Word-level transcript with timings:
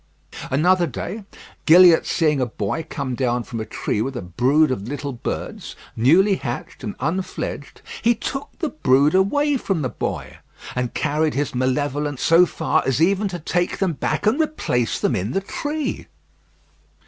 Another 0.49 0.87
day, 0.87 1.25
Gilliatt 1.67 2.07
seeing 2.07 2.41
a 2.41 2.47
boy 2.47 2.87
come 2.89 3.13
down 3.13 3.43
from 3.43 3.59
a 3.59 3.65
tree 3.67 4.01
with 4.01 4.17
a 4.17 4.21
brood 4.23 4.71
of 4.71 4.87
little 4.87 5.13
birds, 5.13 5.75
newly 5.95 6.37
hatched 6.37 6.83
and 6.83 6.95
unfledged, 6.99 7.83
he 8.01 8.15
took 8.15 8.49
the 8.57 8.69
brood 8.69 9.13
away 9.13 9.57
from 9.57 9.83
the 9.83 9.89
boy, 9.89 10.39
and 10.75 10.95
carried 10.95 11.35
his 11.35 11.53
malevolence 11.53 12.23
so 12.23 12.47
far 12.47 12.81
as 12.87 12.99
even 12.99 13.27
to 13.27 13.37
take 13.37 13.77
them 13.77 13.93
back 13.93 14.25
and 14.25 14.41
replace 14.41 14.99
them 14.99 15.15
in 15.15 15.33
the 15.33 15.41
tree. 15.41 16.07